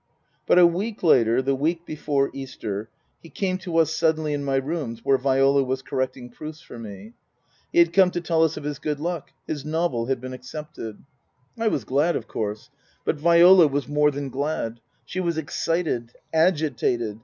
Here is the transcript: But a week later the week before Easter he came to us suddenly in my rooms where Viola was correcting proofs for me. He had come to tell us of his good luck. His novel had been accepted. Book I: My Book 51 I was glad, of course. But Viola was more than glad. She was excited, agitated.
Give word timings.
But 0.47 0.57
a 0.57 0.65
week 0.65 1.03
later 1.03 1.43
the 1.43 1.53
week 1.53 1.85
before 1.85 2.31
Easter 2.33 2.89
he 3.21 3.29
came 3.29 3.59
to 3.59 3.77
us 3.77 3.93
suddenly 3.95 4.33
in 4.33 4.43
my 4.43 4.55
rooms 4.55 5.05
where 5.05 5.19
Viola 5.19 5.63
was 5.63 5.83
correcting 5.83 6.31
proofs 6.31 6.59
for 6.59 6.79
me. 6.79 7.13
He 7.71 7.77
had 7.77 7.93
come 7.93 8.09
to 8.09 8.19
tell 8.19 8.41
us 8.43 8.57
of 8.57 8.63
his 8.63 8.79
good 8.79 8.99
luck. 8.99 9.29
His 9.45 9.63
novel 9.63 10.07
had 10.07 10.19
been 10.19 10.33
accepted. 10.33 10.97
Book 10.97 11.05
I: 11.55 11.59
My 11.59 11.65
Book 11.69 11.73
51 11.73 11.73
I 11.73 11.73
was 11.73 11.83
glad, 11.83 12.15
of 12.15 12.27
course. 12.27 12.69
But 13.05 13.17
Viola 13.19 13.67
was 13.67 13.87
more 13.87 14.09
than 14.09 14.29
glad. 14.29 14.79
She 15.05 15.19
was 15.19 15.37
excited, 15.37 16.13
agitated. 16.33 17.19